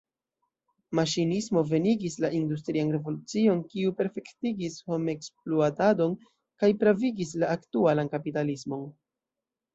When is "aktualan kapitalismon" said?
7.59-8.91